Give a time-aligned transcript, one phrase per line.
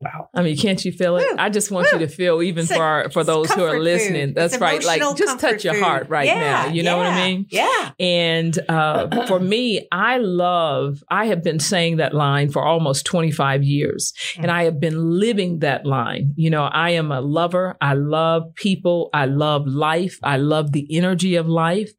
[0.00, 0.28] Wow.
[0.34, 1.26] I mean, can't you feel it?
[1.26, 1.98] Woo, I just want woo.
[1.98, 4.28] you to feel, even It's for our, for those who are listening.
[4.28, 4.34] food.
[4.34, 4.84] That's It's right.
[4.84, 5.82] Like, just touch your food.
[5.82, 6.66] heart right Yeah, now.
[6.68, 7.46] You know what I mean?
[7.50, 7.92] Yeah.
[7.98, 13.62] And uh, for me, I love, I have been saying that line for almost 25
[13.62, 16.34] years, and I have been living that line.
[16.36, 17.76] You know, I am a lover.
[17.80, 19.08] I love people.
[19.14, 20.18] I love life.
[20.22, 21.90] I love the energy of life,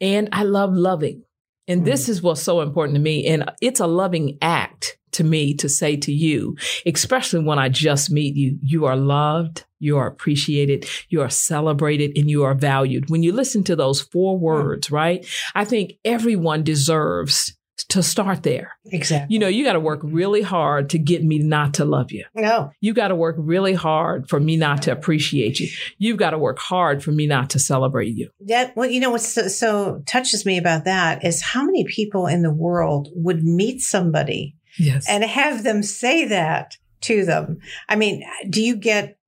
[0.00, 1.22] and I love loving.
[1.68, 3.26] And this is what's so important to me.
[3.26, 8.10] And it's a loving act to me to say to you, especially when I just
[8.10, 13.10] meet you, you are loved, you are appreciated, you are celebrated, and you are valued.
[13.10, 15.26] When you listen to those four words, right?
[15.54, 17.56] I think everyone deserves
[17.88, 18.76] to start there.
[18.86, 19.34] Exactly.
[19.34, 22.24] You know, you got to work really hard to get me not to love you.
[22.34, 22.70] No.
[22.80, 25.68] You got to work really hard for me not to appreciate you.
[25.98, 28.30] You've got to work hard for me not to celebrate you.
[28.46, 32.26] That well, you know what so, so touches me about that is how many people
[32.26, 35.08] in the world would meet somebody Yes.
[35.08, 37.58] and have them say that to them.
[37.88, 39.18] I mean, do you get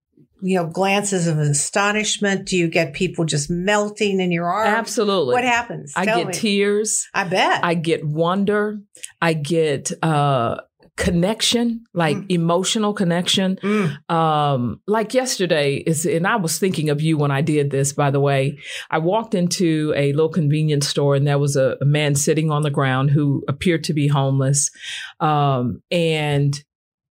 [0.41, 2.47] you know glances of astonishment?
[2.47, 4.69] Do you get people just melting in your arms?
[4.69, 5.33] Absolutely.
[5.33, 5.93] What happens?
[5.97, 6.33] I Tell get me.
[6.35, 7.09] tears.
[7.15, 7.65] I bet.
[7.65, 8.81] I get wonder.
[9.21, 10.59] I get uh
[10.97, 12.27] connection, like Mm.
[12.31, 13.57] emotional connection.
[13.63, 14.11] Mm.
[14.11, 18.11] Um, like yesterday is, and I was thinking of you when I did this, by
[18.11, 18.59] the way.
[18.91, 22.63] I walked into a little convenience store and there was a, a man sitting on
[22.63, 24.71] the ground who appeared to be homeless.
[25.21, 26.63] Um, and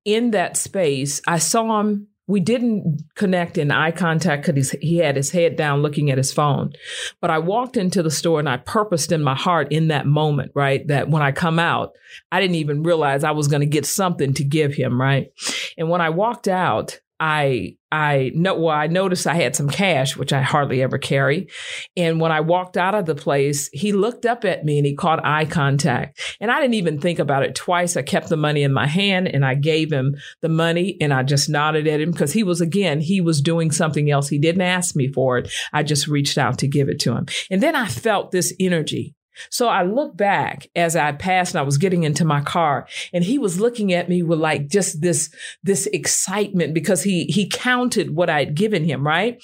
[0.06, 2.08] in that space, I saw him.
[2.28, 6.32] We didn't connect in eye contact because he had his head down looking at his
[6.32, 6.74] phone.
[7.20, 10.52] But I walked into the store and I purposed in my heart in that moment,
[10.56, 10.88] right?
[10.88, 11.94] That when I come out,
[12.32, 15.32] I didn't even realize I was going to get something to give him, right?
[15.78, 20.18] And when I walked out, I I know well, I noticed I had some cash,
[20.18, 21.50] which I hardly ever carry.
[21.96, 24.96] And when I walked out of the place, he looked up at me and he
[24.96, 26.20] caught eye contact.
[26.40, 27.96] And I didn't even think about it twice.
[27.96, 31.22] I kept the money in my hand and I gave him the money and I
[31.22, 34.28] just nodded at him because he was again, he was doing something else.
[34.28, 35.52] He didn't ask me for it.
[35.72, 37.28] I just reached out to give it to him.
[37.52, 39.14] And then I felt this energy.
[39.50, 43.24] So I looked back as I passed and I was getting into my car and
[43.24, 45.34] he was looking at me with like just this,
[45.64, 49.42] this excitement because he, he counted what I had given him, right?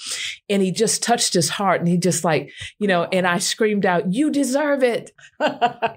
[0.48, 3.86] And he just touched his heart and he just like, you know, and I screamed
[3.86, 5.12] out, you deserve it.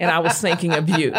[0.01, 1.13] And I was thinking of you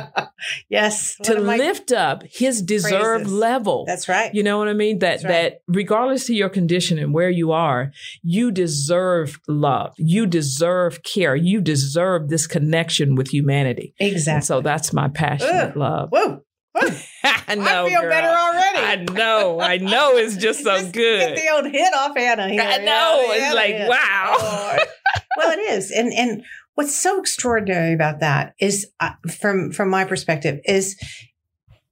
[0.68, 1.16] yes.
[1.24, 3.32] to One of my- lift up his deserved phrases.
[3.32, 3.84] level.
[3.86, 4.34] That's right.
[4.34, 4.98] You know what I mean?
[5.00, 5.28] That right.
[5.28, 7.92] that regardless of your condition and where you are,
[8.22, 9.94] you deserve love.
[9.98, 11.36] You deserve care.
[11.36, 13.94] You deserve this connection with humanity.
[13.98, 14.36] exactly.
[14.36, 15.76] And so that's my passionate Ugh.
[15.76, 16.08] love.
[16.10, 16.42] Whoa.
[17.24, 17.84] I know.
[17.84, 18.10] I feel girl.
[18.10, 18.78] better already.
[18.78, 19.60] I know.
[19.60, 20.16] I know.
[20.16, 21.20] It's just so Just good.
[21.20, 22.62] Get the old hit off Anna here.
[22.62, 23.20] I know.
[23.26, 24.36] It's yeah, like, wow.
[24.38, 24.78] Oh,
[25.36, 26.42] well, it is, and and
[26.74, 29.10] what's so extraordinary about that is, uh,
[29.40, 30.96] from from my perspective, is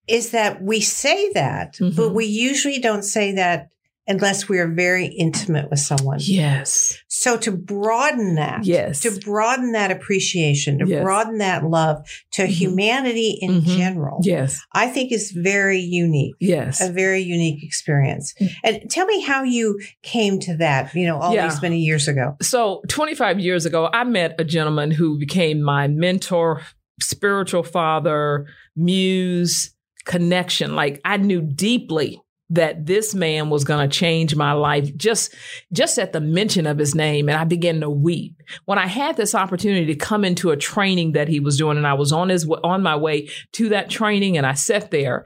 [0.09, 2.15] is that we say that, but Mhm.
[2.15, 3.69] we usually don't say that
[4.07, 6.19] unless we are very intimate with someone.
[6.21, 6.99] Yes.
[7.09, 9.01] So to broaden that, Yes.
[9.03, 11.03] to broaden that appreciation, to Yes.
[11.03, 11.99] broaden that love
[12.33, 12.49] to Mhm.
[12.49, 13.77] humanity in Mhm.
[13.77, 14.59] general, Yes.
[14.75, 16.81] I think is very unique Yes.
[16.81, 18.35] a very unique experience.
[18.41, 18.51] Mm.
[18.65, 21.49] And tell me how you came to that, you know, all Yeah.
[21.49, 22.37] these many years ago.
[22.43, 26.63] So 25 years ago, I met a gentleman who became my mentor,
[27.01, 29.71] spiritual father, muse,
[30.05, 30.75] connection.
[30.75, 32.21] Like I knew deeply
[32.51, 35.35] that this man was going to change my life just
[35.73, 38.43] just at the mention of his name and I began to weep.
[38.65, 41.87] When I had this opportunity to come into a training that he was doing and
[41.87, 45.25] I was on his on my way to that training and I sat there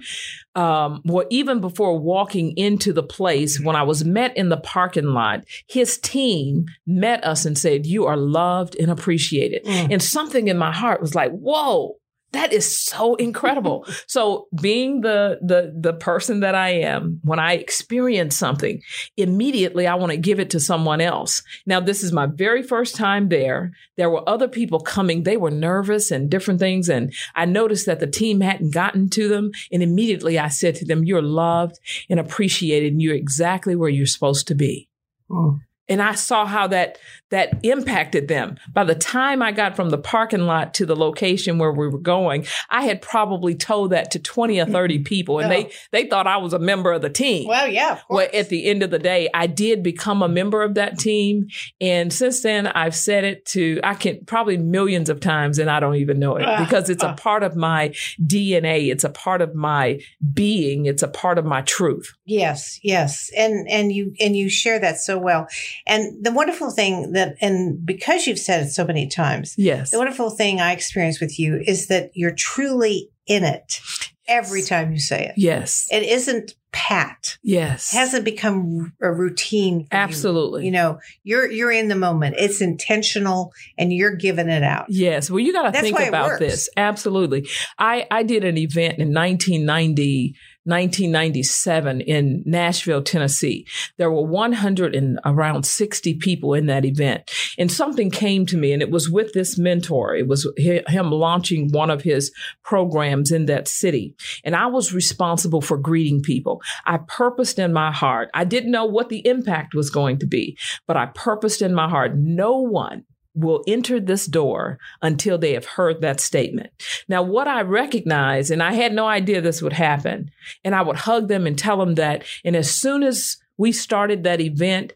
[0.57, 5.07] um, well, even before walking into the place, when I was met in the parking
[5.07, 9.65] lot, his team met us and said, You are loved and appreciated.
[9.65, 9.93] Mm.
[9.93, 11.97] And something in my heart was like, Whoa,
[12.35, 13.87] that is so incredible.
[14.07, 18.83] so being the the the person that I am, when I experience something,
[19.17, 21.43] immediately I want to give it to someone else.
[21.67, 23.73] Now this is my very first time there.
[23.97, 25.23] There were other people coming.
[25.23, 29.29] They were nervous and different things and I noticed that the team hadn't gotten to
[29.29, 31.79] them and immediately I said to them, "You're loved
[32.11, 34.89] and appreciated and you're exactly where you're supposed to be."
[35.31, 35.61] Mm.
[35.89, 36.99] And I saw how that
[37.31, 38.57] that impacted them.
[38.73, 41.99] By the time I got from the parking lot to the location where we were
[41.99, 45.57] going, I had probably told that to 20 or 30 people and oh.
[45.57, 47.49] they they thought I was a member of the team.
[47.49, 48.01] Well, yeah.
[48.09, 51.49] Well, at the end of the day, I did become a member of that team
[51.81, 55.81] and since then I've said it to I can probably millions of times and I
[55.81, 57.09] don't even know it uh, because it's uh.
[57.09, 57.89] a part of my
[58.23, 60.01] DNA, it's a part of my
[60.33, 62.15] being, it's a part of my truth.
[62.25, 63.31] Yes, yes.
[63.37, 65.49] And and you and you share that so well.
[65.87, 69.99] And the wonderful thing that, and because you've said it so many times, yes, the
[69.99, 73.81] wonderful thing I experience with you is that you're truly in it
[74.27, 75.35] every time you say it.
[75.37, 75.87] Yes.
[75.91, 77.39] It isn't pat.
[77.43, 77.93] Yes.
[77.93, 79.87] It hasn't become a routine.
[79.93, 80.63] Absolutely.
[80.63, 80.67] You.
[80.67, 80.73] you.
[80.73, 82.37] know, you're you're in the moment.
[82.39, 84.87] It's intentional and you're giving it out.
[84.89, 85.31] Yes.
[85.31, 86.69] Well, you got to think about this.
[86.77, 87.49] Absolutely.
[87.79, 90.35] I I did an event in 1990
[90.65, 93.67] 1997 in Nashville, Tennessee.
[93.99, 97.31] There were 100 and around 60 people in that event.
[97.59, 100.15] And something came to me and it was with this mentor.
[100.15, 102.33] It was him launching one of his
[102.63, 104.15] programs in that city.
[104.43, 106.63] And I was responsible for greeting people.
[106.87, 108.31] I purposed in my heart.
[108.35, 110.57] I didn't know what the impact was going to be,
[110.87, 115.65] but I purposed in my heart, no one will enter this door until they have
[115.65, 116.71] heard that statement.
[117.09, 120.31] Now, what I recognize, and I had no idea this would happen,
[120.65, 122.25] and I would hug them and tell them that.
[122.45, 124.93] And as soon as we started that event,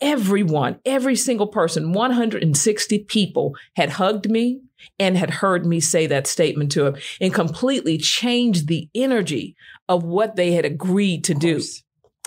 [0.00, 4.60] everyone, every single person, 160 people had hugged me
[4.98, 9.56] and had heard me say that statement to them and completely changed the energy
[9.88, 11.60] of what they had agreed to do.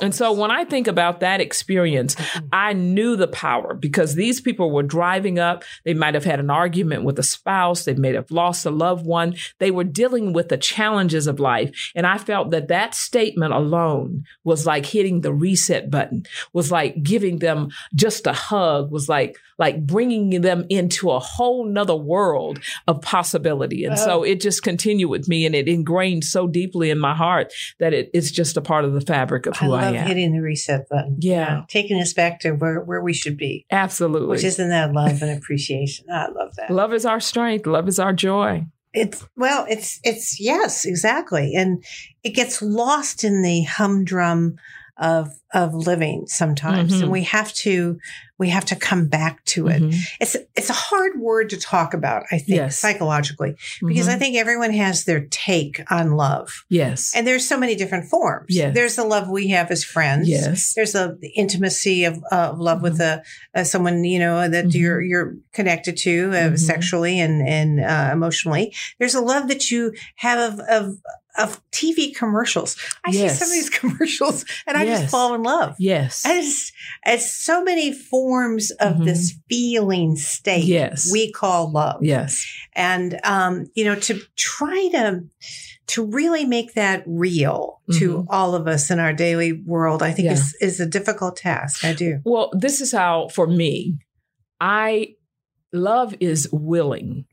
[0.01, 2.48] And so when I think about that experience, mm-hmm.
[2.51, 5.63] I knew the power because these people were driving up.
[5.86, 7.86] They might have had an argument with a spouse.
[7.86, 9.36] They may have lost a loved one.
[9.59, 11.92] They were dealing with the challenges of life.
[11.95, 17.03] And I felt that that statement alone was like hitting the reset button, was like
[17.03, 22.59] giving them just a hug, was like, like bringing them into a whole nother world
[22.88, 23.86] of possibility.
[23.86, 27.53] And so it just continued with me and it ingrained so deeply in my heart
[27.80, 29.91] that it, it's just a part of the fabric of who I, I am.
[29.94, 31.18] Hitting the reset button.
[31.20, 31.32] Yeah.
[31.32, 33.66] You know, taking us back to where, where we should be.
[33.72, 34.28] Absolutely.
[34.28, 36.06] Which isn't that love and appreciation.
[36.12, 36.72] I love that.
[36.72, 37.66] Love is our strength.
[37.66, 38.66] Love is our joy.
[38.94, 41.54] It's well, it's it's yes, exactly.
[41.56, 41.84] And
[42.24, 44.58] it gets lost in the humdrum
[44.98, 47.04] of of living sometimes mm-hmm.
[47.04, 47.98] and we have to
[48.42, 50.00] we have to come back to it mm-hmm.
[50.20, 52.80] it's it's a hard word to talk about i think yes.
[52.80, 53.56] psychologically
[53.86, 54.16] because mm-hmm.
[54.16, 58.48] i think everyone has their take on love yes and there's so many different forms
[58.50, 58.74] yes.
[58.74, 62.82] there's the love we have as friends yes there's a, the intimacy of, uh, love
[62.82, 63.22] with mm-hmm.
[63.54, 64.77] a, someone you know that mm-hmm.
[64.80, 66.56] you're you're connected to uh, mm-hmm.
[66.56, 70.98] sexually and and uh, emotionally there's a love that you have of, of
[71.38, 72.78] of TV commercials.
[73.06, 73.34] I yes.
[73.34, 75.02] see some of these commercials and I yes.
[75.02, 75.76] just fall in love.
[75.80, 76.26] Yes.
[76.26, 76.72] As
[77.04, 79.06] as so many forms of mm-hmm.
[79.06, 81.10] this feeling state yes.
[81.12, 82.04] we call love.
[82.04, 82.46] Yes.
[82.74, 85.24] And, um, you know, to try to,
[85.88, 88.30] to really make that real to mm-hmm.
[88.30, 90.34] all of us in our daily world, I think yeah.
[90.34, 91.84] is, is a difficult task.
[91.84, 92.22] I do.
[92.24, 93.98] Well, this is how, for me,
[94.60, 95.16] I,
[95.74, 97.26] love is willing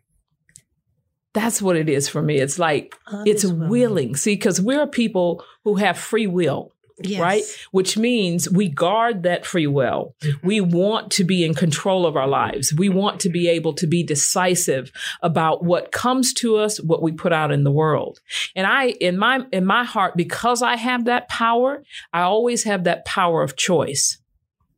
[1.34, 2.38] that's what it is for me.
[2.38, 3.68] It's like it's willing.
[3.68, 4.16] willing.
[4.16, 6.72] See, because we're people who have free will.
[7.00, 7.20] Yes.
[7.20, 7.42] Right?
[7.70, 10.16] Which means we guard that free will.
[10.20, 10.46] Mm-hmm.
[10.46, 12.74] We want to be in control of our lives.
[12.76, 14.90] We want to be able to be decisive
[15.22, 18.18] about what comes to us, what we put out in the world.
[18.56, 22.82] And I, in my, in my heart, because I have that power, I always have
[22.84, 24.18] that power of choice.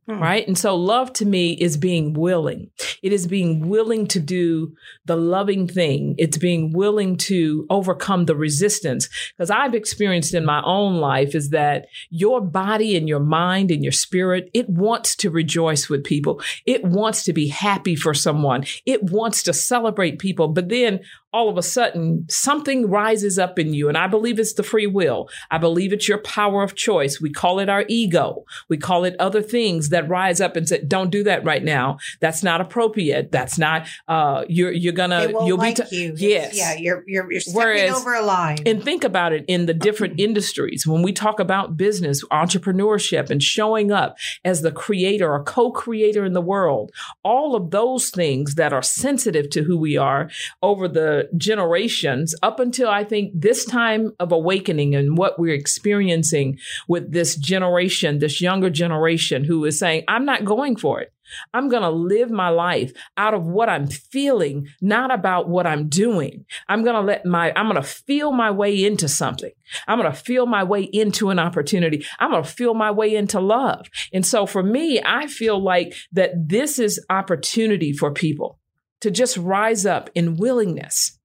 [0.07, 0.19] Hmm.
[0.19, 0.47] Right.
[0.47, 2.71] And so love to me is being willing.
[3.03, 4.73] It is being willing to do
[5.05, 6.15] the loving thing.
[6.17, 9.09] It's being willing to overcome the resistance.
[9.37, 13.83] Because I've experienced in my own life is that your body and your mind and
[13.83, 16.41] your spirit, it wants to rejoice with people.
[16.65, 18.65] It wants to be happy for someone.
[18.87, 20.47] It wants to celebrate people.
[20.47, 21.01] But then
[21.33, 23.87] all of a sudden something rises up in you.
[23.87, 25.29] And I believe it's the free will.
[25.49, 27.21] I believe it's your power of choice.
[27.21, 28.45] We call it our ego.
[28.67, 31.99] We call it other things that rise up and say, don't do that right now.
[32.19, 33.31] That's not appropriate.
[33.31, 36.13] That's not, uh, you're, you're gonna, you'll like be, t- you.
[36.17, 36.57] yes.
[36.57, 38.57] Yeah, you're you're, you're stepping Whereas- over a line.
[38.65, 40.85] And think about it in the different industries.
[40.85, 46.25] When we talk about business, entrepreneurship, and showing up as the creator or co creator
[46.25, 46.91] in the world,
[47.23, 50.29] all of those things that are sensitive to who we are
[50.61, 56.59] over the generations up until I think this time of awakening and what we're experiencing
[56.87, 61.13] with this generation, this younger generation who is saying, I'm not going for it.
[61.53, 65.87] I'm going to live my life out of what I'm feeling, not about what I'm
[65.87, 66.45] doing.
[66.67, 69.51] I'm going to let my, I'm going to feel my way into something.
[69.87, 72.05] I'm going to feel my way into an opportunity.
[72.19, 73.87] I'm going to feel my way into love.
[74.13, 78.59] And so for me, I feel like that this is opportunity for people
[79.01, 81.17] to just rise up in willingness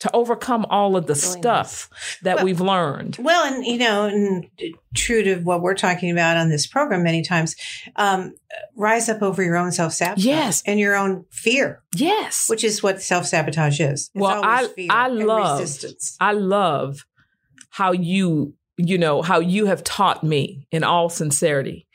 [0.00, 1.88] to overcome all of the stuff
[2.22, 3.16] that Well- we've learned.
[3.20, 4.46] Well, and you know, and
[4.96, 7.54] true to what we're talking about on this program many times,
[7.94, 8.34] um,
[8.76, 10.62] rise up over your own self sabotage, Yes.
[10.66, 12.46] and your own fear, Yes.
[12.48, 13.90] which is what self sabotage is.
[13.92, 16.16] It's Well, I- fear I love- resistance.
[16.20, 17.04] I love
[17.70, 21.86] how you, you know, how you have taught me in all sincerity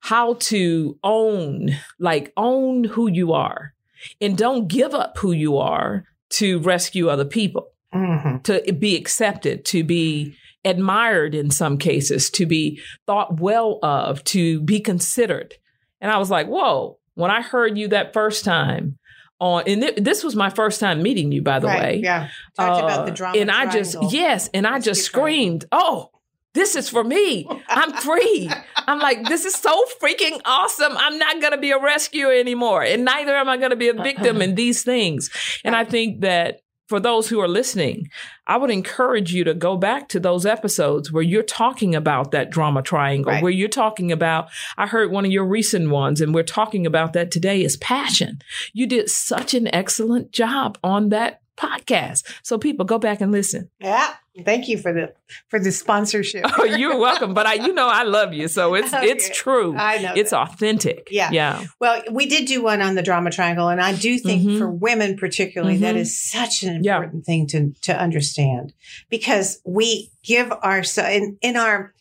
[0.00, 3.72] how to own, like own who you are
[4.20, 8.42] and don't give up who you are to rescue other people, Mhm.
[8.44, 10.34] to be accepted, to be
[10.64, 15.54] admired in some cases, to be thought well of, to be considered.
[16.00, 18.98] And I was like, whoa, when I heard you that first time
[19.40, 22.00] on, and th- this was my first time meeting you, by the right, way.
[22.02, 22.28] yeah.
[22.56, 23.38] Talked about the Uh, drama.
[23.38, 25.30] And I just, yes, and I Rescue just triangle.
[25.34, 26.10] screamed, oh,
[26.54, 27.46] this is for me.
[27.68, 28.50] I'm free.
[28.76, 30.96] I'm like, this is so freaking awesome.
[30.96, 32.82] I'm not going to be a rescuer anymore.
[32.82, 35.30] And neither am I going to be a victim in these things.
[35.64, 38.08] And I think that for those who are listening,
[38.46, 42.50] I would encourage you to go back to those episodes where you're talking about that
[42.50, 43.42] drama triangle, Right.
[43.42, 47.14] where you're talking about, I heard one of your recent ones, and we're talking about
[47.14, 48.40] that today is passion.
[48.74, 52.22] You did such an excellent job on that podcast.
[52.42, 53.70] So people go back and listen.
[53.80, 54.12] Yeah.
[54.44, 55.12] Thank you for the
[55.48, 56.44] for the sponsorship.
[56.58, 57.34] Oh, you're welcome.
[57.34, 58.48] But I, you know, I love you.
[58.48, 59.76] So it's, it's true.
[59.76, 60.12] I know.
[60.16, 60.40] It's that.
[60.40, 61.08] authentic.
[61.10, 61.30] Yeah.
[61.30, 61.64] Yeah.
[61.80, 64.58] Well, we did do one on the drama triangle, and I do think Mhm.
[64.58, 65.98] for women particularly that Mhm.
[66.00, 66.96] is such an Yeah.
[66.96, 68.72] important thing to to understand
[69.08, 71.94] because we give ourselves in, in our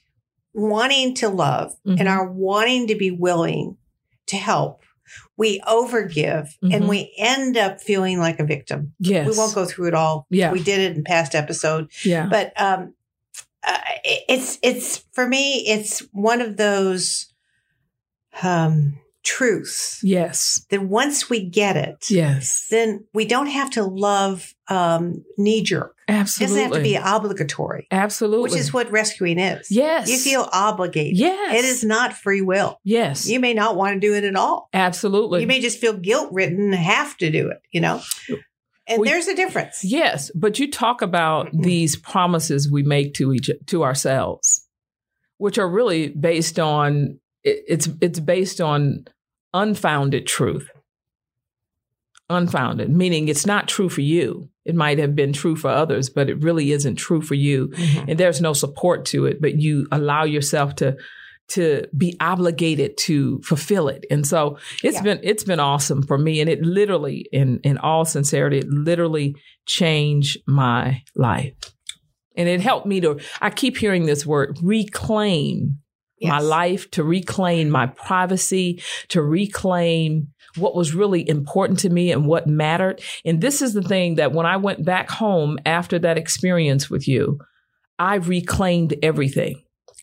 [0.53, 1.99] wanting to love Mhm.
[1.99, 3.77] and our wanting to be willing
[4.27, 4.81] to help.
[5.37, 6.73] We overgive Mhm.
[6.73, 8.93] and we end up feeling like a victim.
[8.99, 9.27] Yes.
[9.27, 10.27] We won't go through it all.
[10.29, 10.51] Yeah.
[10.51, 12.27] We did it in past episode, Yeah.
[12.29, 12.93] but um,
[13.65, 13.77] uh,
[14.27, 15.65] it's it's for me.
[15.67, 17.27] It's one of those
[18.41, 20.65] um, truths yes.
[20.69, 22.67] that once we get it, Yes.
[22.69, 25.92] then we don't have to love um, knee jerk.
[26.07, 28.43] It doesn't have to be obligatory, Absolutely.
[28.43, 29.71] which is what rescuing is.
[29.71, 30.09] Yes.
[30.09, 31.17] You feel obligated.
[31.17, 31.55] Yes.
[31.55, 32.79] It is not free will.
[32.83, 33.27] Yes.
[33.27, 34.69] You may not want to do it at all.
[34.73, 35.41] Absolutely.
[35.41, 38.01] You may just feel guilt ridden and have to do it, you know?
[38.87, 39.83] And We- there's a difference.
[39.83, 41.61] Yes, but you talk about mm-hmm.
[41.61, 44.67] these promises we make to each to ourselves,
[45.37, 49.05] which are really based on it- it's it's based on
[49.53, 50.69] unfounded truth.
[52.29, 54.49] Unfounded, meaning it's not true for you.
[54.65, 57.67] It might have been true for others, but it really isn't true for you.
[57.67, 58.09] Mm-hmm.
[58.11, 60.95] And there's no support to it, but you allow yourself to
[61.49, 64.05] to be obligated to fulfill it.
[64.09, 65.01] And so it's Yeah.
[65.01, 66.39] been it's been awesome for me.
[66.39, 71.53] And it literally, in in all sincerity, it literally changed my life.
[72.37, 75.79] And it helped me to I keep hearing this word reclaim
[76.21, 82.25] my life, to reclaim my privacy, to reclaim what was really important to me and
[82.25, 83.01] what mattered.
[83.25, 87.07] And this is the thing that when I went back home after that experience with
[87.07, 87.39] you,
[87.99, 89.61] I reclaimed everything.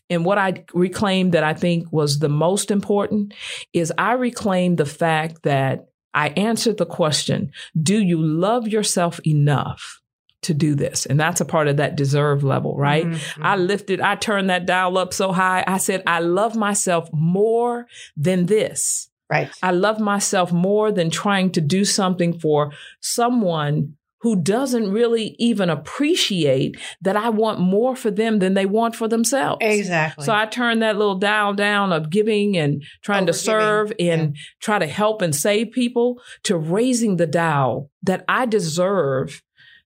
[0.09, 3.33] And what I reclaimed that I think was the most important
[3.71, 10.01] is I reclaimed the fact that I answered the question, do you love yourself enough
[10.41, 11.05] to do this?
[11.05, 13.05] And that's a part of that deserve level, right?
[13.05, 13.21] Mhm.
[13.41, 15.63] I lifted, I turned that dial up so high.
[15.65, 19.07] I said, I love myself more than this.
[19.31, 19.49] Right.
[19.63, 25.69] I love myself more than trying to do something for someone who doesn't really even
[25.69, 29.59] appreciate that I want more for them than they want for themselves.
[29.61, 30.25] Exactly.
[30.25, 34.77] So I turn that little dial down of giving and trying to serve and try
[34.77, 39.41] to help and save people to raising the dial that I deserve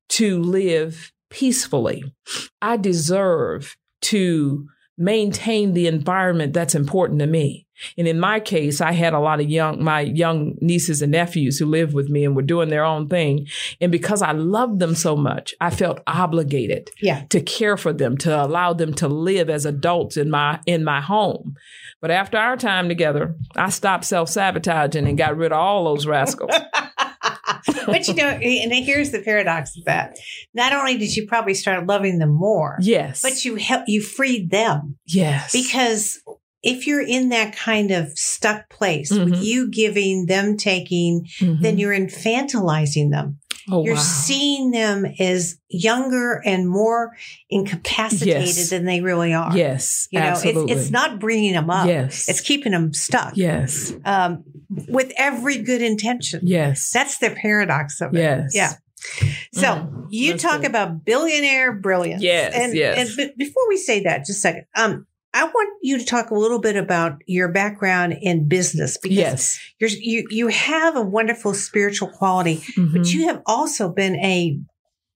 [0.09, 2.03] to live peacefully.
[2.61, 7.64] I deserve to maintain the environment that's important to me.
[7.97, 11.59] And in my case, I had a lot of young, my young nieces and nephews
[11.59, 13.47] who lived with me and were doing their own thing.
[13.81, 17.23] And because I loved them so much, I felt obligated Yeah.
[17.29, 21.01] to care for them, to allow them to live as adults in my, in my
[21.01, 21.55] home.
[22.01, 26.05] But after our time together, I stopped self sabotaging and got rid of all those
[26.05, 26.51] rascals.
[27.85, 30.17] but you know, and here's the paradox of that.
[30.53, 33.21] Not only did you probably start loving them more, yes.
[33.21, 35.51] but you help you freed them yes.
[35.51, 36.21] because
[36.65, 39.43] if you're in that kind of stuck place with Mhm.
[39.43, 41.61] you giving them taking, Mhm.
[41.61, 43.39] then you're infantilizing them.
[43.71, 43.99] oh, you're wow.
[44.01, 47.13] seeing them as younger and more
[47.49, 48.69] incapacitated Yes.
[48.69, 49.57] than they really are.
[49.57, 50.07] Yes.
[50.11, 50.71] You know, absolutely.
[50.73, 51.87] it's, it's not bringing them up.
[51.87, 52.29] Yes.
[52.29, 53.33] It's keeping them stuck.
[53.35, 53.91] Yes.
[54.05, 54.43] Um,
[54.87, 56.41] with every good intention.
[56.43, 56.91] Yes.
[56.93, 58.19] That's the paradox of it.
[58.19, 58.51] Yes.
[58.53, 58.73] Yeah.
[59.53, 60.69] So Mm, you talk good.
[60.69, 62.21] about billionaire brilliance.
[62.23, 62.97] Yes, And, yes.
[62.99, 64.65] and but before we say that, just a second.
[64.75, 69.17] Um, I want you to talk a little bit about your background in business because
[69.17, 69.59] Yes.
[69.79, 72.93] you're, you you have a wonderful spiritual quality, Mhm.
[72.93, 74.57] but you have also been a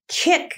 [0.08, 0.52] kick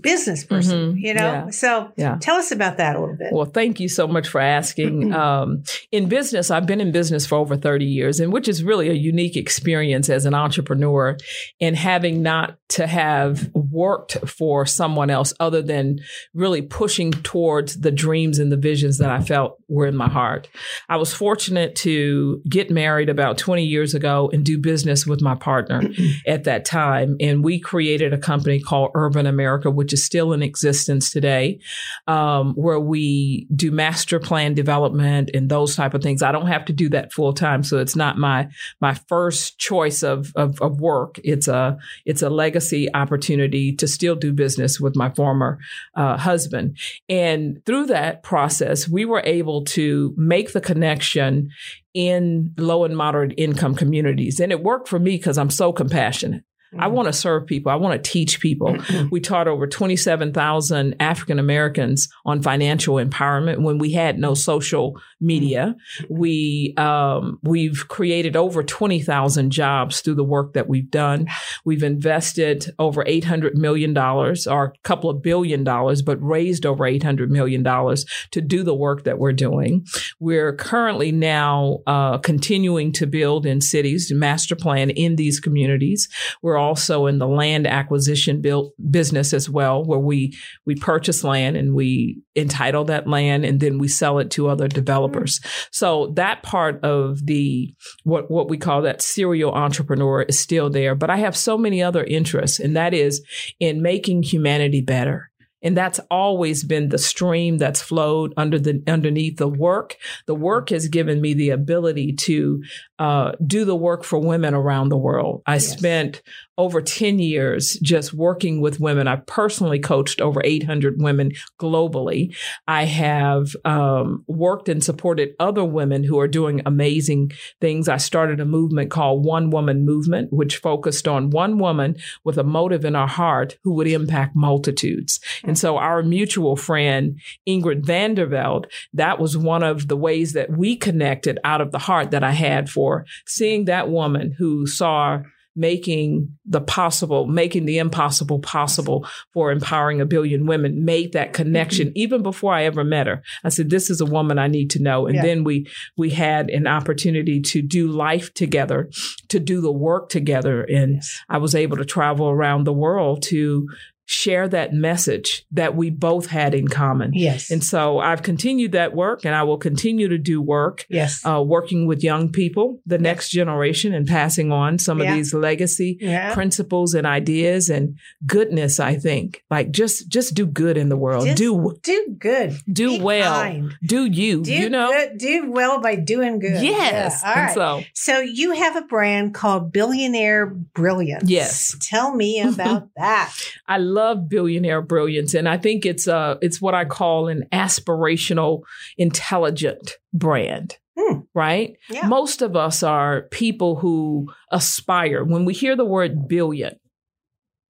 [0.00, 0.94] business person.
[0.94, 1.00] Mhm.
[1.00, 1.50] You know, Yeah.
[1.50, 2.16] so Yeah.
[2.20, 3.28] tell us about that a little bit.
[3.32, 5.12] Well, thank you so much for asking.
[5.12, 8.88] Um, in business, I've been in business for over 30 years, and which is really
[8.88, 11.16] a unique experience as an entrepreneur
[11.60, 15.98] and having not to have worked for someone else other than
[16.34, 20.48] really pushing towards the dreams and the visions that I felt were in my heart.
[20.88, 25.34] I was fortunate to get married about 20 years ago and do business with my
[25.34, 25.82] partner
[26.26, 27.16] at that time.
[27.20, 31.58] And we created a company called Urban America, which is still in existence today
[32.06, 36.22] um, where we do master plan development and those type of things.
[36.22, 38.48] I don't have to do that full time, so it's not my
[38.80, 41.18] my first choice of, of of work.
[41.24, 45.58] It's a it's a legacy opportunity to still do business with my former
[45.96, 51.50] uh, husband, and through that process, we were able to make the connection
[51.92, 56.44] in low and moderate income communities, and it worked for me because I'm so compassionate.
[56.78, 57.70] I want to serve people.
[57.70, 58.76] I want to teach people.
[59.10, 65.76] We taught over 27,000 African Americans on financial empowerment when we had no social media.
[66.08, 71.28] We um, we've created over 20,000 jobs through the work that we've done.
[71.64, 76.86] We've invested over 800 million dollars, or a couple of billion dollars, but raised over
[76.86, 79.86] 800 million dollars to do the work that we're doing.
[80.20, 86.08] We're currently now uh, continuing to build in cities, master plan in these communities.
[86.40, 91.56] We're also in the land acquisition built business as well, where we we purchase land
[91.56, 95.40] and we entitle that land and then we sell it to other developers.
[95.70, 100.94] So that part of the what what we call that serial entrepreneur is still there.
[100.94, 103.20] But I have so many other interests, and that is
[103.60, 105.28] in making humanity better.
[105.64, 109.96] And that's always been the stream that's flowed under the underneath the work.
[110.26, 112.62] The work has given me the ability to
[112.98, 115.42] uh, do the work for women around the world.
[115.46, 115.68] I Yes.
[115.78, 116.22] spent
[116.62, 119.08] over 10 years just working with women.
[119.08, 122.36] I personally coached over 800 women globally.
[122.68, 127.88] I have um, worked and supported other women who are doing amazing things.
[127.88, 132.44] I started a movement called One Woman Movement, which focused on one woman with a
[132.44, 135.18] motive in her heart who would impact multitudes.
[135.42, 140.76] And so our mutual friend, Ingrid Vanderveldt, that was one of the ways that we
[140.76, 145.22] connected out of the heart that I had for seeing that woman who saw
[145.54, 151.88] making the possible, making the impossible possible for empowering a billion women, made that connection
[151.88, 151.98] mm-hmm.
[151.98, 153.22] even before I ever met her.
[153.44, 155.06] I said, this is a woman I need to know.
[155.06, 155.22] And Yeah.
[155.22, 158.90] then we, we had an opportunity to do life together,
[159.28, 160.62] to do the work together.
[160.62, 161.20] And Yes.
[161.28, 163.68] I was able to travel around the world to
[164.04, 167.12] share that message that we both had in common.
[167.14, 167.50] Yes.
[167.50, 171.24] And so I've continued that work and I will continue to do work yes.
[171.24, 175.10] uh, working with young people, the next generation, and passing on some Yeah.
[175.10, 176.34] of these legacy yeah.
[176.34, 178.80] principles and ideas and goodness.
[178.80, 181.24] I think like just just do good in the world.
[181.26, 182.56] Just do do good.
[182.70, 183.32] do Be well.
[183.42, 183.72] kind.
[183.84, 184.42] Do you?
[184.42, 184.90] Do you know?
[184.90, 186.62] good, do well by doing good.
[186.62, 187.20] Yes.
[187.22, 187.28] Yeah.
[187.30, 187.54] All right.
[187.54, 191.30] so So you have a brand called Billionaire Brilliance.
[191.30, 191.76] Yes.
[191.80, 193.32] Tell me about that.
[193.66, 198.62] I love billionaire brilliance, and I think it's uh it's what I call an aspirational,
[198.96, 200.78] intelligent brand.
[200.98, 201.20] Hmm.
[201.34, 201.76] Right?
[201.88, 202.06] Yeah.
[202.06, 205.24] Most of us are people who aspire.
[205.24, 206.78] When we hear the word billion,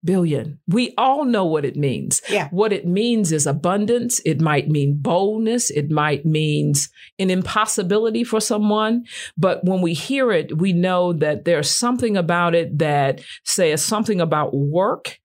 [0.04, 2.22] billion, we all know what it means.
[2.30, 2.50] Yeah.
[2.50, 4.20] What it means is abundance.
[4.26, 5.70] It might mean boldness.
[5.70, 9.06] It might means an impossibility for someone.
[9.38, 14.20] But when we hear it, we know that there's something about it that says something
[14.20, 15.20] about work,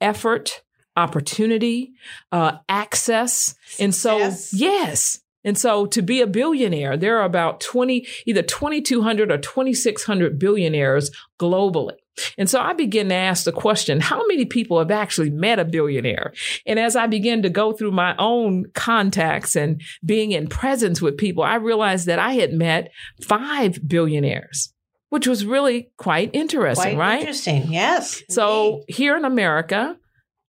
[0.00, 0.62] effort,
[0.96, 1.92] opportunity,
[2.32, 3.54] uh, access.
[3.78, 4.52] And so, Success.
[4.54, 10.38] yes, And so to be a billionaire, there are about 20, either 2,200 or 2,600
[10.38, 11.96] billionaires globally.
[12.36, 15.64] And so I began to ask the question, how many people have actually met a
[15.64, 16.34] billionaire?
[16.66, 21.16] And as I began to go through my own contacts and being in presence with
[21.16, 22.90] people, I realized that I had met
[23.22, 24.74] five billionaires,
[25.10, 27.20] which was really quite interesting, Quite right?
[27.20, 27.70] interesting.
[27.70, 28.22] Yes.
[28.30, 29.96] So here in America,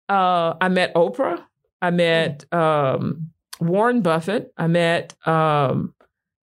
[0.10, 1.43] uh, I met Oprah.
[1.82, 4.54] I met um, Warren Buffett.
[4.58, 5.93] I met um,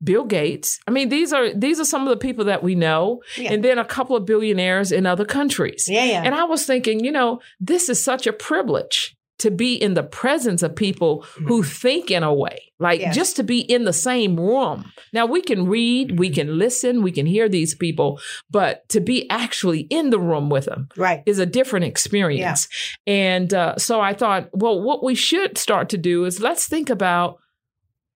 [0.02, 0.78] Bill Gates.
[0.86, 3.52] I mean, these are these are some of the people that we know, Yeah.
[3.52, 5.86] and then a couple of billionaires in other countries.
[5.88, 6.22] Yeah, yeah.
[6.24, 10.02] And I was thinking, you know, this is such a privilege to be in the
[10.02, 13.14] presence of people who think in a way, like Yes.
[13.14, 14.92] just to be in the same room.
[15.12, 18.20] Now we can read, we can listen, we can hear these people,
[18.50, 21.22] but to be actually in the room with them right.
[21.24, 22.68] is a different experience.
[23.06, 26.90] And uh, so I thought, well, what we should start to do is let's think
[26.90, 27.38] about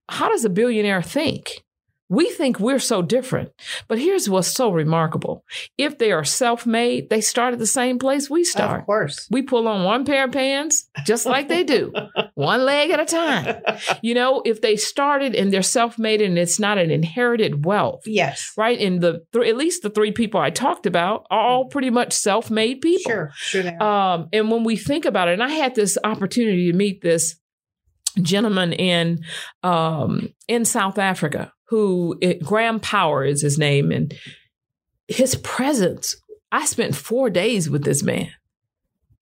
[0.09, 1.65] how does a billionaire think?
[2.13, 3.53] We think we're so different,
[3.89, 5.45] but here's what's so remarkable.
[5.79, 8.81] If they are self made, they start at the same place we start.
[8.81, 9.27] Of course.
[9.31, 11.91] We pull on one pair of pants just like they do,
[12.35, 13.63] one leg at a time.
[14.03, 18.03] You know, if they started and they're self made and it's not an inherited wealth,
[18.05, 18.53] Yes.
[18.59, 18.79] right?
[18.79, 22.13] And the th- at least the three people I talked about are all pretty much
[22.13, 23.11] self made people.
[23.11, 23.31] Sure.
[23.37, 23.63] Sure.
[23.63, 24.15] They are.
[24.17, 27.37] Um, and when we think about it, and I had this opportunity to meet this
[28.21, 29.25] gentleman in
[29.63, 34.13] um, in South Africa who it, Graham Power is his name, and
[35.09, 36.17] his presence.
[36.53, 38.29] I spent four days with this man.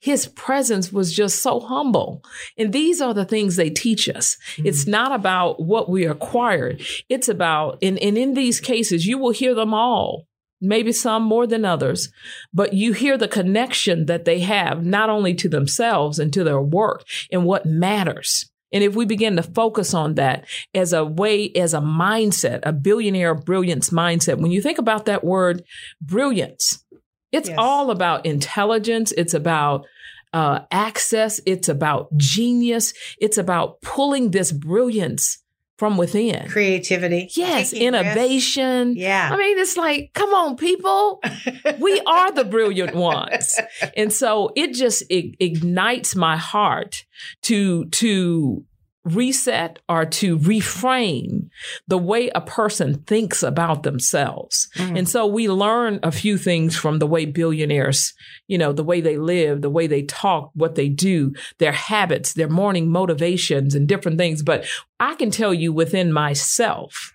[0.00, 2.24] His presence was just so humble.
[2.58, 4.36] And these are the things they teach us.
[4.56, 4.66] Mm-hmm.
[4.66, 6.82] It's not about what we acquired.
[7.08, 10.26] It's about, and, and in these cases, you will hear them all,
[10.60, 12.08] maybe some more than others,
[12.52, 16.60] but you hear the connection that they have, not only to themselves and to their
[16.60, 18.49] work and what matters.
[18.72, 22.72] And if we begin to focus on that as a way, as a mindset, a
[22.72, 25.62] billionaire brilliance mindset, when you think about that word
[26.00, 26.84] brilliance,
[27.32, 27.58] it's Yes.
[27.58, 29.12] all about intelligence.
[29.12, 29.86] It's about
[30.32, 31.40] uh, access.
[31.46, 32.94] It's about genius.
[33.20, 35.38] It's about pulling this brilliance
[35.80, 36.46] from within.
[36.46, 37.30] Creativity.
[37.34, 38.06] Yes, Taking risks.
[38.06, 38.94] innovation.
[38.98, 39.30] Yeah.
[39.32, 41.22] I mean, it's like, come on, people.
[41.80, 43.58] We are the brilliant ones.
[43.96, 47.06] And so it just it ignites my heart
[47.48, 48.62] to to
[49.04, 51.48] reset or to reframe
[51.88, 54.68] the way a person thinks about themselves.
[54.76, 54.98] Mm.
[54.98, 58.12] And so we learn a few things from the way billionaires,
[58.46, 62.34] you know, the way they live, the way they talk, what they do, their habits,
[62.34, 64.42] their morning motivations and different things.
[64.42, 64.66] But
[64.98, 67.12] I can tell you within myself,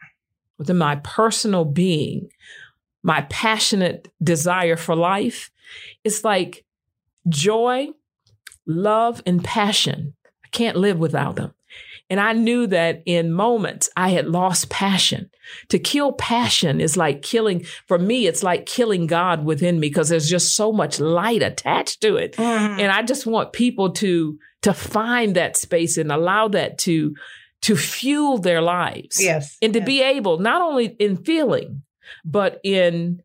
[0.57, 2.29] within my personal being,
[3.03, 5.51] my passionate desire for life,
[6.03, 6.65] it's like
[7.29, 7.89] joy,
[8.65, 10.15] love, and passion.
[10.43, 11.53] I can't live without them.
[12.09, 15.29] And I knew that in moments I had lost passion.
[15.69, 20.09] To kill passion is like killing, for me, it's like killing God within me because
[20.09, 22.33] there's just so much light attached to it.
[22.35, 22.79] Mhm.
[22.79, 27.15] And I just want people to, to find that space and allow that to,
[27.63, 29.57] to fuel their lives Yes.
[29.61, 29.85] and to yes.
[29.87, 31.81] be able not only in feeling
[32.23, 33.21] but in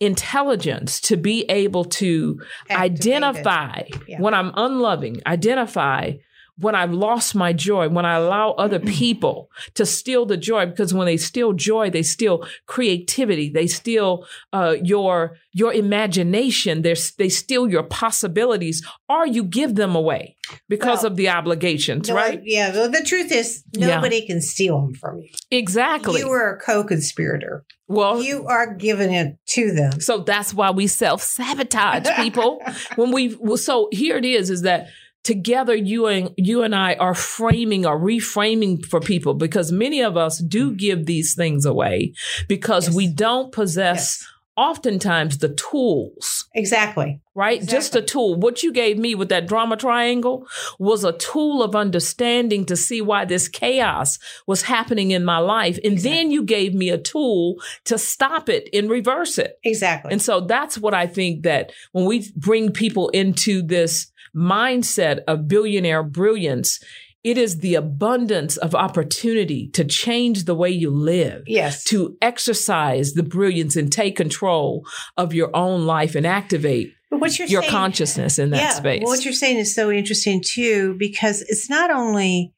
[0.00, 3.12] intelligence to be able to Activated.
[3.22, 4.20] identify Yeah.
[4.20, 6.12] when i'm unloving identify
[6.58, 10.94] when i've lost my joy when i allow other people to steal the joy because
[10.94, 17.28] when they steal joy they steal creativity they steal uh, your your imagination They're, they
[17.30, 20.36] steal your possibilities or you give them away
[20.68, 22.72] because Well, of the obligations No, right Yeah.
[22.72, 23.88] Well, the truth is, Yeah.
[23.96, 25.28] nobody can steal them from you.
[25.50, 27.64] exactly You are a co-conspirator.
[27.88, 30.00] well You are giving it to them.
[30.00, 32.60] So that's why we self sabotage people.
[32.96, 34.88] when we so here it is is that
[35.26, 40.16] together you and you and I are framing or reframing for people because many of
[40.16, 40.76] us do mm.
[40.78, 42.12] give these things away
[42.48, 42.94] because Yes.
[42.96, 44.28] we don't possess Yes.
[44.56, 47.20] oftentimes the tools Exactly.
[47.34, 47.60] right?
[47.66, 48.36] Just a tool.
[48.36, 50.46] What you gave me with that drama triangle
[50.78, 55.76] was a tool of understanding to see why this chaos was happening in my life.
[55.82, 59.58] And then you gave me a tool to stop it and reverse it.
[59.64, 60.12] Exactly.
[60.12, 65.48] And so that's what I think that when we bring people into this mindset of
[65.48, 66.78] billionaire brilliance,
[67.24, 71.82] it is the abundance of opportunity to change the way you live yes.
[71.84, 77.36] to exercise the brilliance and take control of your own life and activate But what
[77.38, 79.02] you're your saying, consciousness in that yeah, space.
[79.04, 82.52] What you're saying is so interesting too, because it's not only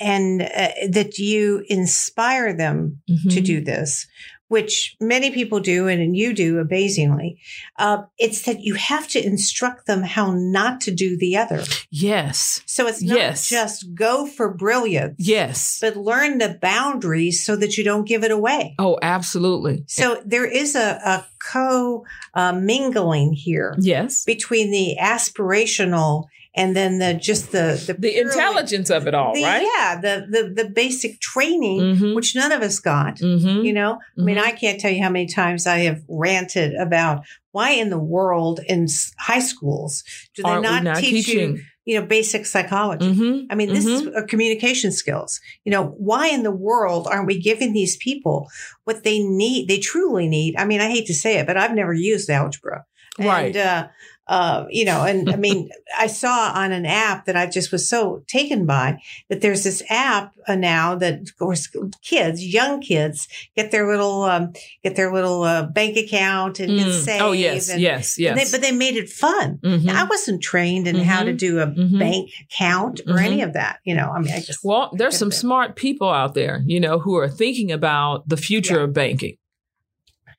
[0.00, 3.44] and uh, that you inspire them to Mhm.
[3.44, 4.06] do this.
[4.48, 7.38] Which many people do and you do amazingly.
[7.78, 11.62] Uh, it's that you have to instruct them how not to do the other.
[11.90, 12.62] Yes.
[12.66, 13.48] So it's not Yes.
[13.48, 15.78] just go for brilliance, Yes.
[15.80, 18.74] but learn the boundaries so that you don't give it away.
[18.78, 19.84] Oh, absolutely.
[19.88, 22.04] So there is a, a co
[22.34, 24.24] uh, mingling here Yes.
[24.24, 26.24] between the aspirational
[26.56, 29.62] and then the just the the, The purely- intelligence of it all, the- right?
[29.62, 32.14] Yeah, the the the basic training, Mm-hmm.
[32.14, 33.16] which none of us got.
[33.18, 33.64] Mm-hmm.
[33.64, 34.42] You know, I mean, Mhm.
[34.42, 38.60] I can't tell you how many times I have ranted about why in the world
[38.66, 38.86] in
[39.18, 40.02] high schools
[40.34, 41.56] do they Aren't not, not teach teaching?
[41.56, 43.06] you, you know, basic psychology?
[43.06, 43.46] Mm-hmm.
[43.50, 45.40] I mean, this is uh, communication skills.
[45.64, 48.48] You know, why in the world aren't we giving these people
[48.84, 49.68] what they need?
[49.68, 50.56] They truly need.
[50.58, 52.84] I mean, I hate to say it, but I've never used algebra.
[53.18, 53.46] Right.
[53.46, 53.88] And, uh,
[54.28, 57.88] uh, you know, and I mean, I saw on an app that I just was
[57.88, 61.68] so taken by that there's this app uh, now that, of course,
[62.02, 66.88] kids, young kids get their little, um, get their little uh, bank account and can
[66.88, 67.04] Mm.
[67.04, 67.22] save.
[67.22, 67.68] Oh, yes.
[67.68, 68.18] and, yes.
[68.18, 68.36] Yes.
[68.50, 69.58] they, but they made it fun.
[69.64, 69.84] Mhm.
[69.84, 71.98] Now, I wasn't trained in how to do a Mhm.
[71.98, 73.78] bank count or any of that.
[73.84, 76.98] You know, I mean, I just Well, there's some smart people out there, you know,
[76.98, 78.84] who are thinking about the future Yeah.
[78.84, 79.36] of banking.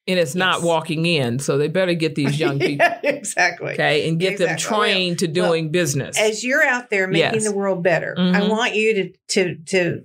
[0.08, 1.40] And it's not walking in.
[1.40, 3.74] So they better get these young people, yeah, exactly.
[3.74, 4.78] okay, and get them Exactly.
[4.78, 4.94] Yeah.
[4.94, 6.18] trained to Well, doing business.
[6.20, 7.44] As you're out there making Yes.
[7.44, 8.50] the world better, I Mhm.
[8.50, 10.02] want you to to to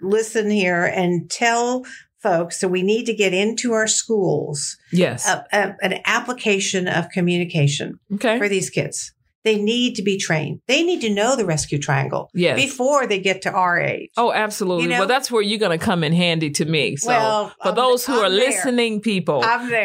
[0.00, 1.84] listen here and tell
[2.22, 5.26] folks that we need to get into our schools yes.
[5.28, 8.38] a, a- an application of communication okay.
[8.38, 9.12] for these kids.
[9.44, 10.60] They need to be trained.
[10.68, 12.56] They need to know the rescue triangle Yes.
[12.56, 14.10] before they get to our age.
[14.16, 14.84] Oh, absolutely.
[14.84, 16.96] You know- well, that's where you're going to come in handy to me.
[16.96, 18.38] So, Well, for I'm- those who I'm are there.
[18.48, 19.44] listening, people,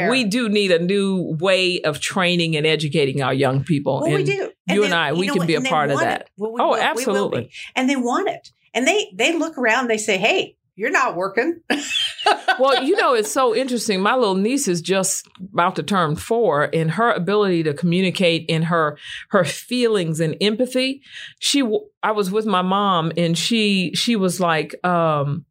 [0.10, 4.00] we do need a new way of training and educating our young people.
[4.02, 4.52] Well, we And do.
[4.70, 6.30] you and I, we know can be a part of that.
[6.38, 7.52] Well, we Oh, will- we absolutely.
[7.76, 8.52] And they want it.
[8.74, 9.88] And they they look around.
[9.90, 11.60] They say, "Hey, you're not working."
[12.60, 14.02] well, you know, it's so interesting.
[14.02, 18.64] My little niece is just about to turn four, and her ability to communicate in
[18.64, 18.98] her
[19.30, 21.02] her feelings and empathy.
[21.40, 21.64] She,
[22.04, 25.46] I was with my mom, and she she was like, um,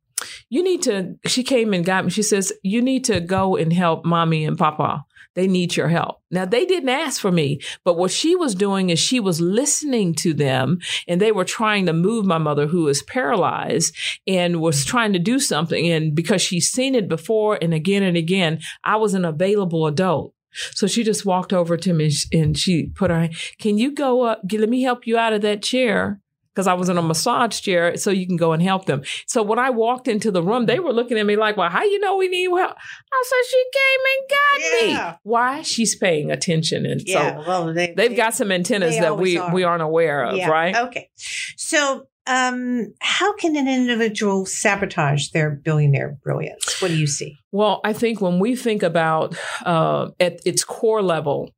[0.48, 2.10] "You need to." She came and got me.
[2.10, 5.04] She says, "You need to go and help mommy and papa."
[5.38, 6.16] They need your help.
[6.32, 10.12] Now, they didn't ask for me, but what she was doing is she was listening
[10.16, 13.94] to them and they were trying to move my mother, who is paralyzed,
[14.26, 15.92] and was trying to do something.
[15.92, 20.34] And because she's seen it before and again and again, I was an available adult.
[20.74, 23.28] So she just walked over to me and she put her,
[23.60, 24.42] can you go up?
[24.50, 26.20] Let me help you out of that chair.
[26.58, 29.02] Because I was in a massage chair, so you can go and help them.
[29.28, 31.84] So when I walked into the room, they were looking at me like, "Well, how
[31.84, 32.74] you know we need help?"
[33.12, 34.60] I said, "She came and got
[34.98, 35.10] Yeah.
[35.12, 35.62] me." Why?
[35.62, 37.36] She's paying attention, and yeah.
[37.42, 39.54] so well, they, they've they- got some antennas that we are.
[39.54, 40.48] we aren't aware of, yeah.
[40.48, 40.74] right?
[40.74, 41.08] Okay.
[41.56, 46.82] So, um, how can an individual sabotage their billionaire brilliance?
[46.82, 47.36] What do you see?
[47.52, 51.52] Well, I think when we think about uh, at its core level,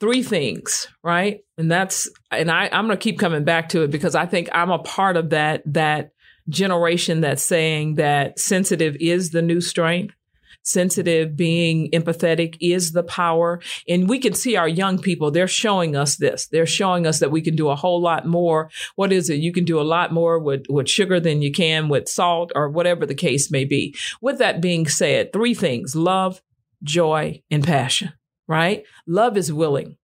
[0.00, 1.44] three things, right?
[1.58, 4.48] And that's and I, I'm going to keep coming back to it because I think
[4.52, 6.12] I'm a part of that that
[6.48, 10.14] generation that's saying that sensitive is the new strength.
[10.62, 13.62] Sensitive, being empathetic is the power.
[13.88, 16.48] And we can see our young people, they're showing us this.
[16.48, 18.70] They're showing us that we can do a whole lot more.
[18.94, 19.36] What is it?
[19.36, 22.68] You can do a lot more with, with sugar than you can with salt or
[22.68, 23.96] whatever the case may be.
[24.20, 26.42] With that being said, three things love,
[26.82, 28.12] joy, and passion,
[28.50, 28.82] right?
[29.06, 29.96] Love is willing.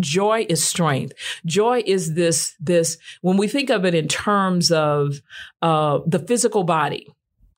[0.00, 1.12] Joy is strength.
[1.44, 5.20] Joy is this, this, when we think of it in terms of
[5.60, 7.08] uh, the physical body,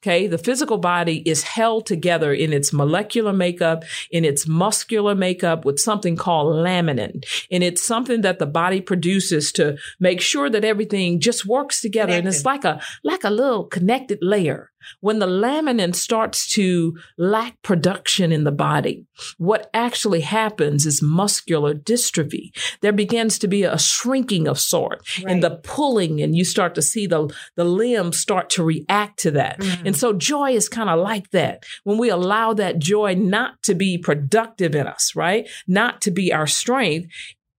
[0.02, 0.26] Okay.
[0.26, 5.78] The physical body is held together in its molecular makeup, in its muscular makeup with
[5.78, 7.24] something called laminin.
[7.52, 12.14] And it's something that the body produces to make sure that everything just works together.
[12.14, 14.71] And it's like a, like a little connected layer.
[15.00, 19.06] When the laminin starts to lack production in the body,
[19.38, 22.50] what actually happens is muscular dystrophy.
[22.80, 26.82] There begins to be a shrinking of sort and the pulling and you start to
[26.82, 29.58] see the, the limbs start to react to that.
[29.60, 29.86] Mhm.
[29.86, 31.64] And so joy is kind of like that.
[31.84, 35.48] When we allow that joy not to be productive in us, right?
[35.66, 37.08] Not to be our strength.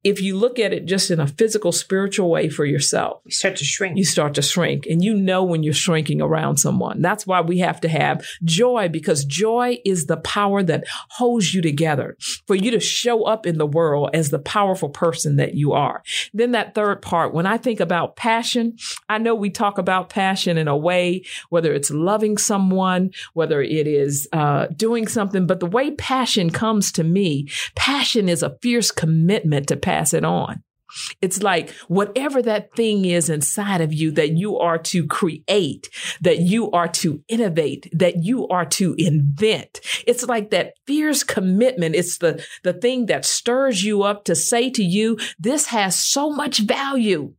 [0.03, 3.55] If you look at it just in a physical, spiritual way for yourself, You start
[3.57, 3.97] to shrink.
[3.97, 7.01] you start to shrink and you know when you're shrinking around someone.
[7.01, 11.61] That's why we have to have joy because joy is the power that holds you
[11.61, 15.73] together for you to show up in the world as the powerful person that you
[15.73, 16.03] are.
[16.33, 18.77] Then that third part, when I think about passion,
[19.09, 23.87] I know we talk about passion in a way, whether it's loving someone, whether it
[23.87, 28.91] is uh, doing something, but the way passion comes to me, passion is a fierce
[28.91, 30.63] commitment to pass it on
[31.21, 35.89] It's like whatever that thing is inside of you that you are to create,
[36.21, 39.79] that you are to innovate, that you are to invent.
[40.05, 41.95] It's like that fierce commitment.
[41.95, 46.29] It's the, the thing that stirs you up to say to you, this has so
[46.29, 47.33] much value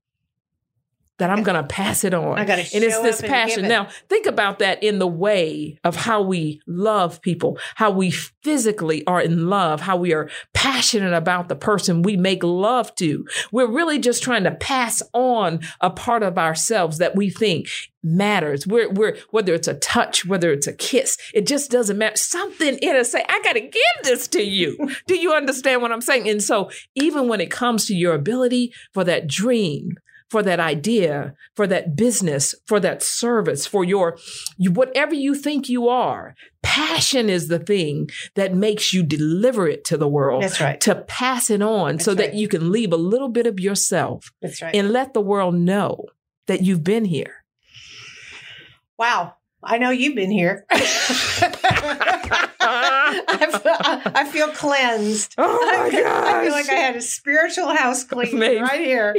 [1.19, 2.39] that I'm going to pass it on.
[2.39, 3.67] I got to and it's this passion.
[3.67, 3.69] it.
[3.69, 9.07] Now, think about that in the way of how we love people, how we physically
[9.07, 13.25] are in love, how we are passionate about the person we make love to.
[13.53, 17.69] We're really just trying to pass on a part of ourselves that we think
[18.03, 18.67] matters.
[18.67, 22.17] We're, we're, whether it's a touch, whether it's a kiss, it just doesn't matter.
[22.17, 23.73] Something in us say, I got to give
[24.03, 24.91] this to you.
[25.07, 26.29] Do you understand what I'm saying?
[26.29, 29.97] And so even when it comes to your ability for that dream,
[30.35, 34.19] for that idea, for that business, for that service, for your
[34.59, 36.35] whatever you think you are.
[36.61, 40.43] Passion is the thing that makes you deliver it to the world.
[40.43, 40.81] That's right.
[40.81, 44.33] To pass it on That's so that you can leave a little bit of yourself
[44.43, 44.75] That's right.
[44.75, 46.07] and let the world know
[46.49, 47.45] that you've been here.
[48.99, 49.35] wow.
[49.63, 50.67] I know you've been here.
[52.67, 55.35] I, feel, I feel cleansed.
[55.39, 59.17] Oh my I feel, I feel like I had a spiritual house clean right here.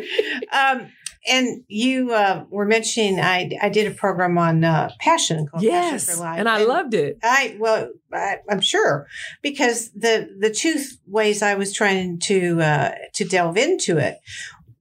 [0.51, 0.91] Um,
[1.27, 6.05] and you uh, were mentioning I, I did a program on uh, passion called Yes.
[6.05, 7.17] Passion for Life, And I loved it.
[7.23, 9.07] I well, I, I'm sure
[9.41, 10.75] because the the two
[11.07, 14.19] ways I was trying to uh, to delve into it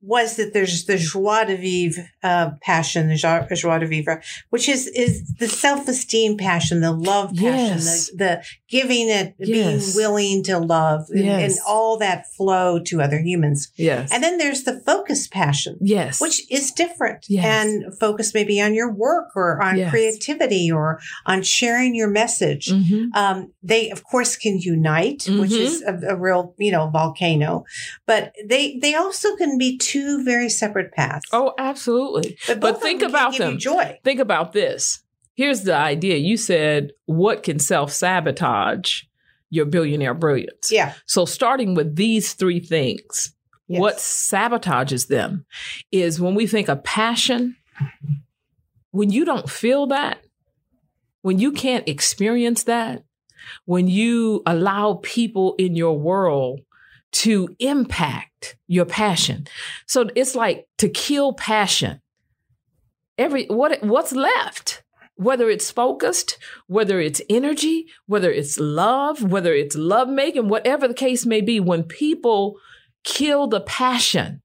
[0.01, 4.69] was that there's the joie de vivre uh, passion, the joie, joie de vivre, which
[4.69, 8.11] is is the self esteem passion, the love passion, Yes.
[8.11, 9.49] the, the giving it, Yes.
[9.95, 13.71] being willing to love, and, and all that flow to other humans.
[13.77, 14.11] Yes.
[14.13, 16.21] And then there's the focus passion, yes.
[16.21, 17.45] which is different Yes.
[17.45, 19.91] and focus maybe on your work or on Yes.
[19.91, 22.69] creativity or on sharing your message.
[22.69, 23.15] Mhm.
[23.15, 25.61] Um, they of course can unite, which Mhm.
[25.61, 27.65] is a, a real, you know, volcano,
[28.07, 31.29] but they, they also can be two very separate paths.
[31.33, 32.14] Oh, absolutely.
[32.47, 33.59] But, but of think them about them.
[33.59, 33.99] joy.
[34.05, 35.03] Think about this.
[35.35, 36.17] Here's the idea.
[36.17, 39.03] You said, what can self sabotage
[39.51, 40.71] your billionaire brilliance?
[40.71, 40.95] Yeah.
[41.07, 43.33] So, starting with these three things,
[43.67, 43.81] Yes.
[43.81, 45.47] what sabotages them
[45.91, 47.57] is when we think of passion,
[48.91, 50.19] when you don't feel that,
[51.23, 53.05] when you can't experience that,
[53.65, 56.61] when you allow people in your world
[57.13, 59.47] to impact your passion.
[59.87, 62.01] So it's like to kill passion.
[63.19, 64.83] Every what what's left?
[65.17, 70.95] Whether it's focused, whether it's energy, whether it's love, whether it's love making, whatever the
[70.95, 72.57] case may be, when people
[73.05, 74.43] kill the passion,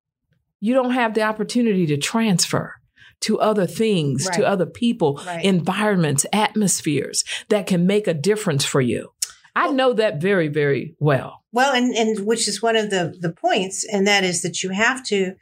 [0.60, 2.76] you don't have the opportunity to transfer
[3.22, 5.44] to other things, to other people, Right.
[5.44, 9.12] environments, atmospheres that can make a difference for you.
[9.56, 11.44] I know that very, very well.
[11.52, 14.70] Well, and, and which is one of the, the points, and that is that you
[14.70, 15.34] have to,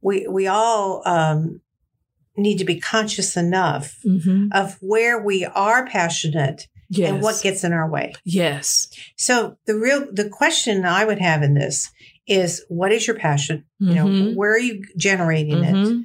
[0.00, 1.60] we, we all, um,
[2.36, 4.48] need to be conscious enough Mm-hmm.
[4.52, 7.10] of where we are passionate Yes.
[7.12, 8.14] and what gets in our way.
[8.24, 8.88] yes.
[9.16, 11.88] So the real the question I would have in this
[12.26, 13.64] is what is your passion?
[13.78, 14.34] You know, Mhm.
[14.34, 15.74] where are you generating it?
[15.74, 16.04] Mhm.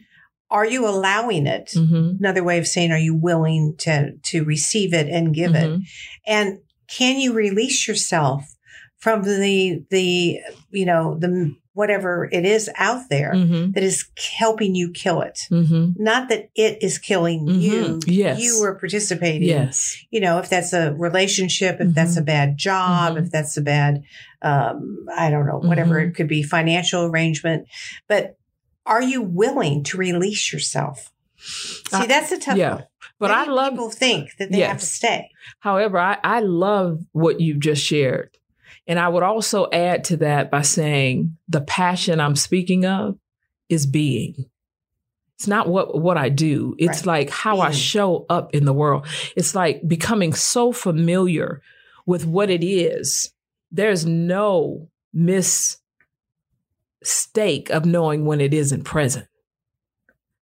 [0.52, 1.72] Are you allowing it?
[1.76, 2.20] Mhm.
[2.20, 5.70] Another way of saying are you willing to to receive it and give it?
[5.72, 5.82] Mhm.
[6.28, 8.44] And can you release yourself
[9.00, 10.40] from the the
[10.72, 13.74] you know, the whatever it is out there Mhm.
[13.74, 14.06] that is
[14.38, 15.42] helping you kill it?
[15.52, 15.94] Mhm.
[16.00, 17.62] Not that it is killing Mhm.
[17.62, 18.00] you.
[18.08, 18.42] Yes.
[18.42, 19.96] You were participating Yes.
[20.10, 24.04] you know, if that's a relationship, if that's a bad job, if that's a bad,
[24.42, 26.08] um, I don't know, whatever Mhm.
[26.10, 27.68] it could be, financial arrangement.
[28.08, 28.38] But
[28.86, 31.12] are you willing to release yourself?
[31.38, 32.76] See, I- that's a tough yeah.
[32.76, 32.84] one.
[33.20, 35.30] But I love people think that they have to stay.
[35.60, 38.30] However, I, I love what you've just shared.
[38.88, 43.18] And I would also add to that by saying the passion I'm speaking of
[43.68, 44.36] is being.
[45.38, 46.76] It's not what, what I do.
[46.78, 47.26] It's Right.
[47.26, 49.06] like how I show up in the world.
[49.36, 51.62] It's like becoming so familiar
[52.06, 53.32] with what it is.
[53.72, 55.90] There's no mistake
[57.70, 59.28] of knowing when it isn't present.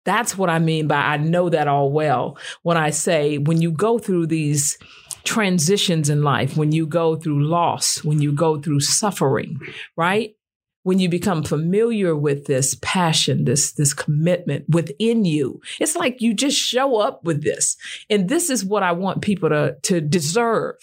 [0.04, 3.70] That's what I mean by I know that all well when I say when you
[3.70, 4.78] go through these
[5.24, 9.58] transitions in life, when you go through loss, when you go through suffering,
[9.96, 10.34] right?
[10.82, 16.32] When you become familiar with this passion, this, this commitment within you, it's like you
[16.32, 17.76] just show up with this.
[18.08, 20.76] And this is what I want people to, to deserve.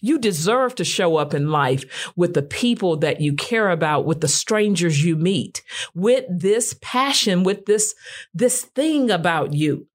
[0.00, 4.22] You deserve to show up in life with the people that you care about, with
[4.22, 5.62] the strangers you meet,
[5.94, 7.94] with this passion, with this,
[8.32, 9.86] this thing about you.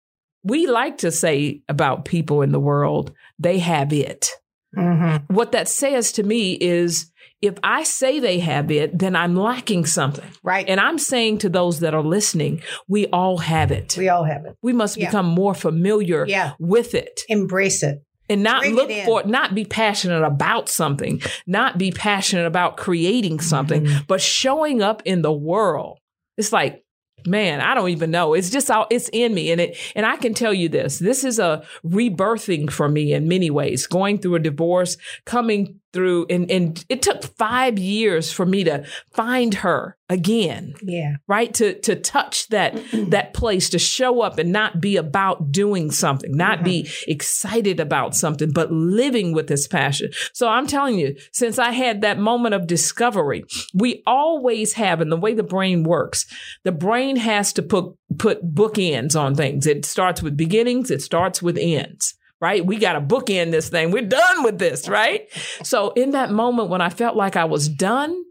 [0.43, 4.29] We like to say about people in the world, they have it.
[4.75, 5.33] Mm-hmm.
[5.33, 7.11] What that says to me is
[7.41, 10.25] if I say they have it, then I'm lacking something.
[10.43, 10.67] Right.
[10.67, 13.95] And I'm saying to those that are listening, we all have it.
[13.97, 14.55] we all have it.
[14.61, 15.07] We must Yeah.
[15.07, 16.53] become more familiar Yeah.
[16.59, 18.01] with it Embrace it.
[18.29, 23.39] and not Bring look for not be passionate about something, not be passionate about creating
[23.41, 23.97] something, Mm-hmm.
[24.07, 25.99] but showing up in the world.
[26.37, 26.83] It's like,
[27.25, 28.33] man, I don't even know.
[28.33, 29.51] It's just all it's in me.
[29.51, 30.99] And it and I can tell you this.
[30.99, 33.87] This is a rebirthing for me in many ways.
[33.87, 38.85] Going through a divorce, coming through and, and it took five years for me to
[39.13, 41.15] find her again Yeah.
[41.27, 41.51] right?
[41.55, 42.79] To to touch that
[43.09, 47.05] that place to show up and not be about doing something not be uh-huh.
[47.07, 50.11] excited about something but living with this passion.
[50.33, 55.11] So i'm telling you since i had that moment of discovery we always have and
[55.11, 56.25] the way the brain works
[56.63, 59.65] the brain has to put put bookends on things.
[59.65, 62.65] It starts with beginnings it starts with ends right?
[62.65, 63.91] We got to bookend this thing.
[63.91, 65.27] We're done with this, right?
[65.63, 68.23] So in that moment when I felt like I was done,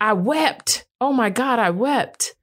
[0.00, 0.86] I wept.
[1.00, 2.34] Oh my God, I wept.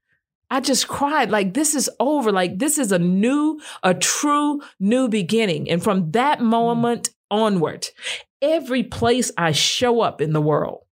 [0.49, 2.31] I just cried like this is over.
[2.31, 5.69] Like this is a new, a true new beginning.
[5.69, 7.89] And from that moment onward,
[8.41, 10.83] every place I show up in the world,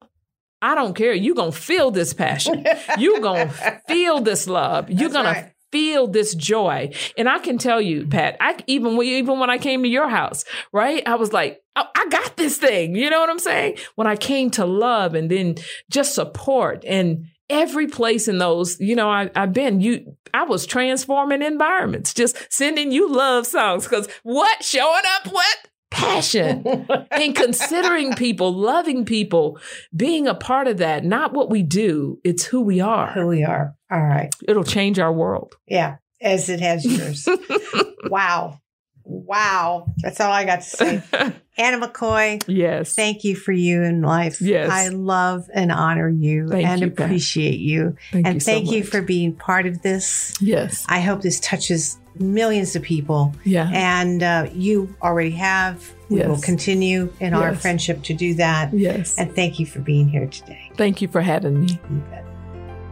[0.63, 1.13] I don't care.
[1.13, 2.65] You're going to feel this passion.
[2.97, 4.89] You're going to feel this love.
[4.89, 5.45] You're going right.
[5.47, 6.91] to feel this joy.
[7.17, 8.09] And I can tell you, mm-hmm.
[8.09, 11.05] Pat, I even when even when I came to your house, right?
[11.07, 12.95] I was like, oh, I got this thing.
[12.95, 13.77] You know what I'm saying?
[13.95, 15.55] When I came to love and then
[15.89, 20.65] just support and every place in those, you know, I, I've been, you, I was
[20.65, 23.87] transforming environments, just sending you love songs.
[23.87, 24.63] Cause what?
[24.63, 25.57] Showing up what?
[25.91, 29.59] Passion and considering people, loving people,
[29.93, 33.11] being a part of that, not what we do, it's who we are.
[33.11, 33.75] Who we are.
[33.91, 34.33] All right.
[34.47, 35.55] It'll change our world.
[35.67, 35.97] Yeah.
[36.21, 37.27] As it has yours.
[38.05, 38.59] wow.
[39.03, 39.87] Wow.
[39.97, 41.03] That's all I got to say.
[41.57, 42.95] Anna McCoy, yes.
[42.95, 44.41] thank you for you in life.
[44.41, 44.69] Yes.
[44.71, 47.05] I love and honor you Thank and you, Pat.
[47.07, 47.97] appreciate you.
[48.11, 48.89] Thank and you so thank you much.
[48.89, 50.33] for being part of this.
[50.39, 50.85] Yes.
[50.87, 53.33] I hope this touches millions of people.
[53.43, 53.69] Yeah.
[53.73, 55.93] And uh, you already have.
[56.09, 58.73] We will continue in our friendship to do that.
[58.73, 59.17] Yes.
[59.17, 60.71] And thank you for being here today.
[60.75, 61.79] Thank you for having me.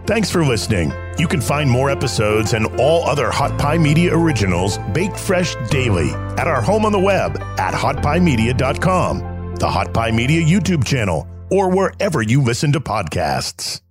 [0.05, 0.91] Thanks for listening.
[1.19, 6.09] You can find more episodes and all other Hot Pie Media originals baked fresh daily
[6.37, 11.69] at our home on the web at hotpiemedia.com, the Hot Pie Media YouTube channel, or
[11.69, 13.81] wherever you listen to podcasts.